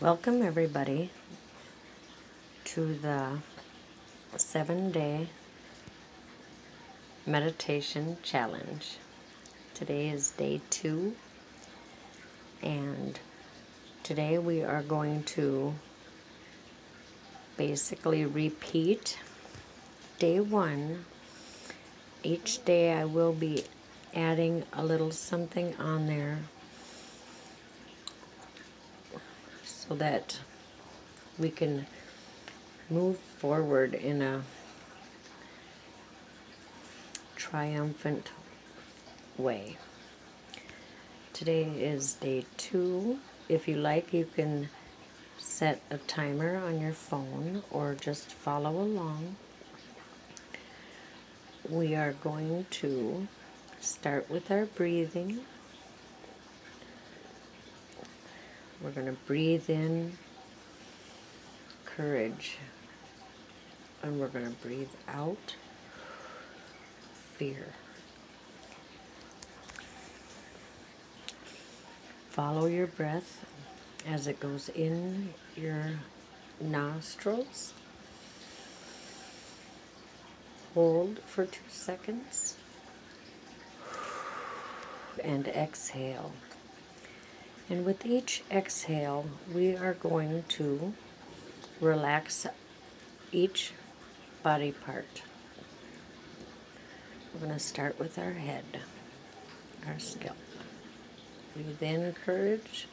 Welcome, 0.00 0.42
everybody, 0.42 1.10
to 2.64 2.94
the 2.94 3.38
seven 4.36 4.90
day 4.90 5.28
meditation 7.24 8.16
challenge. 8.20 8.96
Today 9.72 10.08
is 10.08 10.30
day 10.30 10.60
two, 10.68 11.14
and 12.60 13.20
today 14.02 14.36
we 14.36 14.64
are 14.64 14.82
going 14.82 15.22
to 15.22 15.74
basically 17.56 18.26
repeat 18.26 19.16
day 20.18 20.40
one. 20.40 21.04
Each 22.24 22.64
day 22.64 22.94
I 22.94 23.04
will 23.04 23.32
be 23.32 23.64
adding 24.12 24.64
a 24.72 24.84
little 24.84 25.12
something 25.12 25.76
on 25.76 26.08
there 26.08 26.40
so 29.88 29.94
that 29.94 30.38
we 31.38 31.50
can 31.50 31.86
move 32.88 33.18
forward 33.18 33.94
in 33.94 34.22
a 34.22 34.42
triumphant 37.36 38.30
way. 39.36 39.76
Today 41.32 41.64
is 41.64 42.14
day 42.14 42.46
two. 42.56 43.18
If 43.48 43.68
you 43.68 43.76
like, 43.76 44.12
you 44.12 44.24
can 44.24 44.68
set 45.38 45.80
a 45.90 45.98
timer 45.98 46.56
on 46.56 46.80
your 46.80 46.92
phone 46.92 47.62
or 47.70 47.94
just 47.94 48.30
follow 48.30 48.70
along. 48.70 49.36
We 51.68 51.94
are 51.94 52.12
going 52.12 52.66
to 52.70 53.26
start 53.80 54.30
with 54.30 54.50
our 54.50 54.66
breathing. 54.66 55.40
We're 58.84 58.90
going 58.90 59.06
to 59.06 59.16
breathe 59.26 59.70
in 59.70 60.12
courage. 61.86 62.58
And 64.02 64.20
we're 64.20 64.28
going 64.28 64.44
to 64.44 64.62
breathe 64.62 64.90
out 65.08 65.56
fear. 67.32 67.64
Follow 72.28 72.66
your 72.66 72.88
breath 72.88 73.46
as 74.06 74.26
it 74.26 74.38
goes 74.38 74.68
in 74.68 75.32
your 75.56 75.92
nostrils. 76.60 77.72
Hold 80.74 81.20
for 81.20 81.46
two 81.46 81.60
seconds 81.68 82.58
and 85.22 85.48
exhale. 85.48 86.32
And 87.70 87.86
with 87.86 88.04
each 88.04 88.42
exhale, 88.50 89.26
we 89.52 89.74
are 89.76 89.94
going 89.94 90.44
to 90.48 90.92
relax 91.80 92.46
each 93.32 93.72
body 94.42 94.72
part. 94.72 95.22
We're 97.32 97.40
going 97.40 97.52
to 97.52 97.58
start 97.58 97.98
with 97.98 98.18
our 98.18 98.32
head, 98.32 98.64
our 99.86 99.98
scalp. 99.98 100.36
Breathe 101.54 101.82
in 101.82 102.12
courage. 102.12 102.86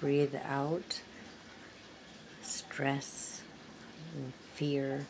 Breathe 0.00 0.34
out 0.44 1.02
stress 2.42 3.42
and 4.16 4.32
fear 4.54 5.06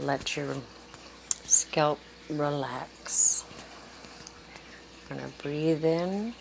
let 0.00 0.36
your 0.36 0.54
scalp 1.44 1.98
relax. 2.28 3.44
I'm 5.10 5.18
going 5.18 5.30
to 5.30 5.42
breathe 5.42 5.84
in. 5.84 6.34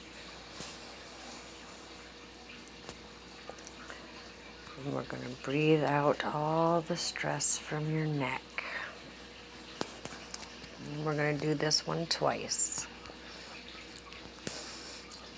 And 4.84 4.94
we're 4.94 5.04
going 5.04 5.24
to 5.24 5.44
breathe 5.44 5.84
out 5.84 6.26
all 6.26 6.82
the 6.82 6.98
stress 6.98 7.58
from 7.58 7.90
your 7.94 8.06
neck. 8.06 8.42
And 10.86 11.06
we're 11.06 11.16
going 11.16 11.38
to 11.38 11.46
do 11.46 11.54
this 11.54 11.88
one 11.88 12.06
twice. 12.08 12.88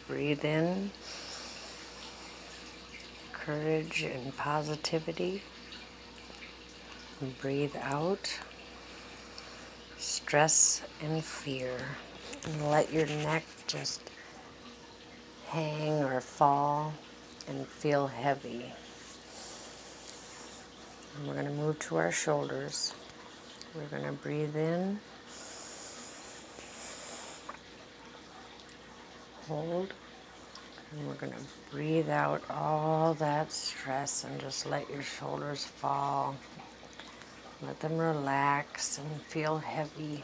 Breathe 0.07 0.44
in 0.45 0.91
courage 3.33 4.03
and 4.03 4.35
positivity. 4.35 5.41
And 7.19 7.38
breathe 7.39 7.75
out 7.81 8.39
stress 9.97 10.81
and 11.01 11.23
fear. 11.23 11.78
And 12.45 12.69
let 12.69 12.94
your 12.94 13.07
neck 13.07 13.44
just 13.66 14.01
hang 15.47 16.03
or 16.03 16.22
fall 16.22 16.94
and 17.47 17.66
feel 17.67 18.07
heavy. 18.07 18.72
And 21.16 21.27
we're 21.27 21.33
going 21.33 21.47
to 21.47 21.51
move 21.51 21.79
to 21.79 21.95
our 21.95 22.11
shoulders. 22.11 22.94
We're 23.73 23.85
going 23.85 24.06
to 24.06 24.11
breathe 24.11 24.56
in, 24.56 25.00
hold, 29.47 29.94
and 30.91 31.07
we're 31.07 31.13
going 31.16 31.33
to 31.33 31.39
breathe 31.72 32.09
out 32.09 32.41
all 32.50 33.13
that 33.16 33.51
stress 33.51 34.23
and 34.23 34.39
just 34.39 34.66
let 34.66 34.89
your 34.89 35.03
shoulders 35.03 35.66
fall 35.66 36.35
let 37.62 37.79
them 37.79 37.97
relax 37.97 39.00
and 39.00 39.22
feel 39.23 39.57
heavy. 39.57 40.23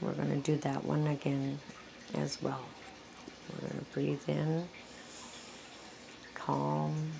We're 0.00 0.12
going 0.12 0.30
to 0.30 0.52
do 0.52 0.56
that 0.58 0.84
one 0.84 1.06
again 1.06 1.58
as 2.14 2.42
well. 2.42 2.64
We're 3.52 3.68
going 3.68 3.78
to 3.80 3.92
breathe 3.92 4.28
in, 4.28 4.68
calm, 6.34 7.10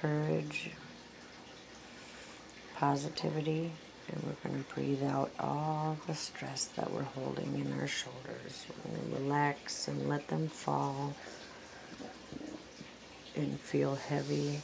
courage, 0.00 0.70
positivity, 2.76 3.70
and 4.08 4.22
we're 4.24 4.50
going 4.50 4.62
to 4.62 4.74
breathe 4.74 5.02
out 5.04 5.30
all 5.38 5.96
the 6.06 6.14
stress 6.14 6.66
that 6.76 6.90
we're 6.90 7.02
holding 7.02 7.54
in 7.54 7.72
our 7.80 7.86
shoulders. 7.86 8.66
We're 8.84 8.96
going 8.96 9.10
to 9.10 9.22
relax 9.22 9.88
and 9.88 10.08
let 10.08 10.28
them 10.28 10.48
fall 10.48 11.14
and 13.36 13.58
feel 13.60 13.94
heavy 13.94 14.60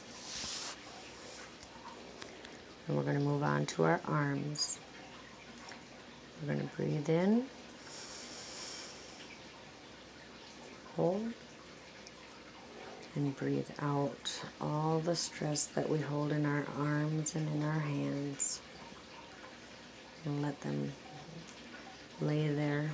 and 2.89 2.97
we're 2.97 3.03
going 3.03 3.19
to 3.19 3.23
move 3.23 3.43
on 3.43 3.67
to 3.67 3.83
our 3.83 4.01
arms. 4.05 4.79
We're 6.41 6.55
going 6.55 6.67
to 6.67 6.75
breathe 6.75 7.07
in, 7.07 7.45
hold, 10.95 11.31
and 13.15 13.35
breathe 13.37 13.69
out 13.79 14.41
all 14.59 14.99
the 14.99 15.15
stress 15.15 15.67
that 15.67 15.87
we 15.87 15.99
hold 15.99 16.31
in 16.31 16.47
our 16.47 16.65
arms 16.79 17.35
and 17.35 17.47
in 17.55 17.63
our 17.63 17.79
hands. 17.79 18.59
And 20.25 20.41
let 20.41 20.59
them 20.61 20.91
lay 22.21 22.47
there 22.49 22.89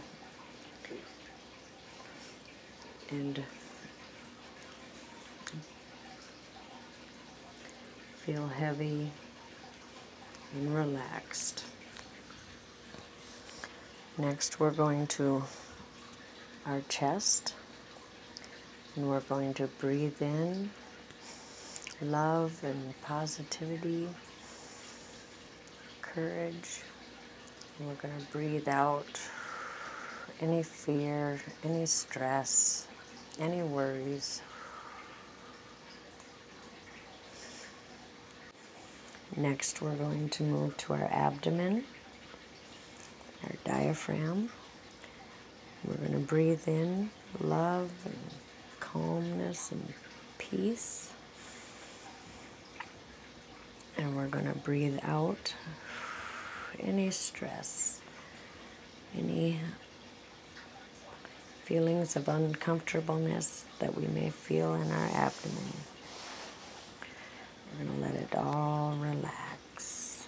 and 3.11 3.41
feel 8.25 8.47
heavy 8.47 9.09
and 10.55 10.73
relaxed. 10.73 11.63
Next, 14.17 14.59
we're 14.59 14.71
going 14.71 15.07
to 15.07 15.43
our 16.65 16.81
chest 16.87 17.53
and 18.95 19.09
we're 19.09 19.19
going 19.19 19.53
to 19.55 19.67
breathe 19.67 20.21
in 20.21 20.69
love 22.01 22.63
and 22.63 22.99
positivity, 23.01 24.07
courage. 26.01 26.81
And 27.77 27.87
we're 27.87 27.95
going 27.95 28.17
to 28.17 28.31
breathe 28.31 28.69
out 28.69 29.19
any 30.39 30.63
fear, 30.63 31.39
any 31.63 31.85
stress, 31.85 32.87
any 33.39 33.61
worries. 33.61 34.41
Next, 39.37 39.81
we're 39.81 39.95
going 39.95 40.29
to 40.29 40.43
move 40.43 40.77
to 40.77 40.93
our 40.93 41.09
abdomen, 41.11 41.83
our 43.43 43.51
diaphragm. 43.65 44.49
We're 45.83 45.97
going 45.97 46.13
to 46.13 46.19
breathe 46.19 46.65
in 46.69 47.09
love 47.41 47.91
and 48.05 48.17
calmness 48.79 49.73
and 49.73 49.93
peace. 50.37 51.11
And 53.97 54.15
we're 54.15 54.27
going 54.27 54.45
to 54.45 54.57
breathe 54.57 54.99
out 55.03 55.53
any 56.79 57.11
stress, 57.11 57.99
any 59.17 59.59
feelings 61.65 62.15
of 62.15 62.29
uncomfortableness 62.29 63.65
that 63.79 63.95
we 63.95 64.07
may 64.07 64.29
feel 64.29 64.75
in 64.75 64.89
our 64.91 65.07
abdomen. 65.07 65.73
We're 67.77 67.85
going 67.85 67.97
to 67.97 68.01
let 68.05 68.15
it 68.15 68.35
all 68.35 68.95
relax. 68.99 70.27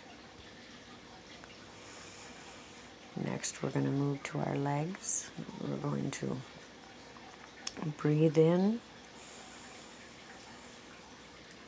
Next, 3.25 3.63
we're 3.63 3.69
going 3.69 3.85
to 3.85 3.91
move 3.91 4.21
to 4.23 4.39
our 4.39 4.55
legs. 4.55 5.29
We're 5.61 5.77
going 5.77 6.11
to 6.11 6.37
breathe 7.97 8.37
in 8.37 8.79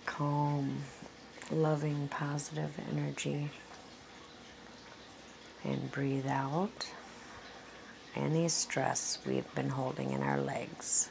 calm, 0.05 0.83
loving, 1.51 2.07
positive 2.09 2.71
energy 2.91 3.49
and 5.63 5.91
breathe 5.91 6.27
out 6.27 6.89
any 8.15 8.47
stress 8.49 9.19
we've 9.25 9.53
been 9.55 9.69
holding 9.69 10.11
in 10.11 10.21
our 10.21 10.39
legs. 10.39 11.09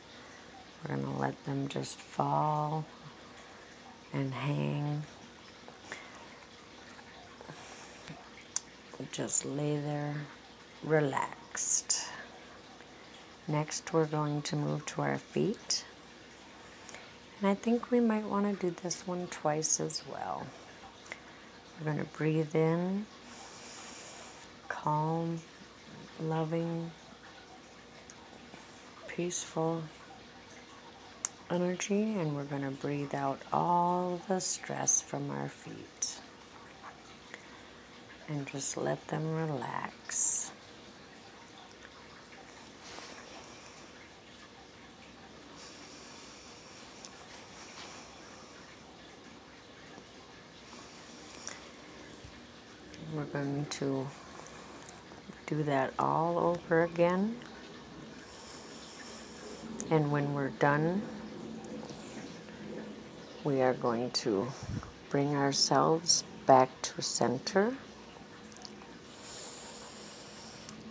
We're 0.83 0.97
going 0.97 1.07
to 1.07 1.19
let 1.19 1.45
them 1.45 1.69
just 1.69 1.99
fall 1.99 2.85
and 4.13 4.33
hang. 4.33 5.03
Just 9.13 9.45
lay 9.45 9.77
there 9.79 10.15
relaxed. 10.83 12.09
Next, 13.47 13.93
we're 13.93 14.07
going 14.07 14.43
to 14.43 14.57
move 14.57 14.85
to 14.87 15.03
our 15.03 15.19
feet. 15.19 15.85
And 17.41 17.49
I 17.49 17.55
think 17.55 17.91
we 17.91 18.01
might 18.01 18.25
want 18.25 18.61
to 18.61 18.67
do 18.71 18.75
this 18.83 19.07
one 19.07 19.27
twice 19.29 19.81
as 19.81 20.03
well. 20.11 20.47
We're 21.79 21.93
going 21.93 22.05
to 22.05 22.13
breathe 22.17 22.55
in, 22.55 23.07
calm, 24.69 25.41
loving, 26.21 26.91
peaceful 29.07 29.83
energy, 31.51 32.15
and 32.19 32.35
we're 32.35 32.45
going 32.45 32.63
to 32.63 32.71
breathe 32.71 33.15
out 33.15 33.41
all 33.53 34.21
the 34.29 34.41
stress 34.41 35.01
from 35.01 35.31
our 35.31 35.49
feet 35.49 36.21
and 38.29 38.47
just 38.47 38.77
let 38.77 39.07
them 39.09 39.35
relax. 39.35 40.51
We're 53.15 53.25
going 53.25 53.67
to 53.71 54.07
do 55.47 55.63
that 55.63 55.95
all 55.99 56.39
over 56.39 56.83
again. 56.85 57.37
And 59.91 60.13
when 60.13 60.35
we're 60.35 60.51
done, 60.51 61.01
we 63.45 63.63
are 63.63 63.75
going 63.75 64.11
to 64.11 64.49
bring 65.11 65.37
ourselves 65.37 66.25
back 66.47 66.69
to 66.83 67.01
center 67.01 67.75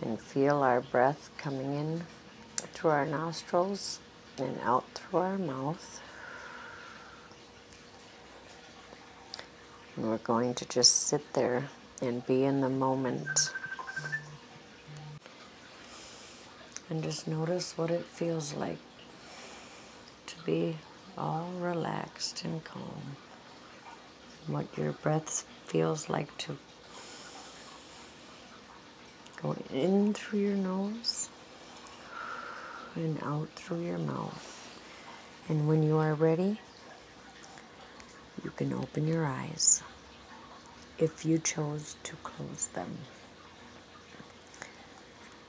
and 0.02 0.20
feel 0.20 0.62
our 0.62 0.80
breath 0.80 1.30
coming 1.36 1.74
in 1.74 2.02
through 2.72 2.90
our 2.90 3.04
nostrils 3.04 4.00
and 4.38 4.58
out 4.62 4.84
through 4.94 5.20
our 5.20 5.38
mouth. 5.38 6.00
And 9.96 10.08
we're 10.08 10.18
going 10.18 10.54
to 10.54 10.64
just 10.66 11.08
sit 11.08 11.32
there 11.34 11.68
and 12.00 12.24
be 12.26 12.44
in 12.44 12.60
the 12.60 12.68
moment. 12.68 13.52
And 16.88 17.02
just 17.02 17.28
notice 17.28 17.76
what 17.76 17.90
it 17.90 18.04
feels 18.04 18.54
like 18.54 18.78
to 20.26 20.36
be 20.46 20.76
all 21.18 21.50
relaxed 21.58 22.44
and 22.44 22.62
calm. 22.64 23.16
What 24.46 24.66
your 24.78 24.92
breath 24.92 25.44
feels 25.66 26.08
like 26.08 26.34
to 26.38 26.56
go 29.42 29.56
in 29.72 30.14
through 30.14 30.40
your 30.40 30.56
nose 30.56 31.28
and 32.94 33.22
out 33.22 33.48
through 33.50 33.84
your 33.84 33.98
mouth. 33.98 34.54
And 35.48 35.68
when 35.68 35.82
you 35.82 35.96
are 35.98 36.14
ready, 36.14 36.60
you 38.44 38.50
can 38.50 38.72
open 38.72 39.06
your 39.06 39.26
eyes 39.26 39.82
if 40.98 41.24
you 41.24 41.38
chose 41.38 41.96
to 42.04 42.16
close 42.16 42.68
them. 42.68 42.98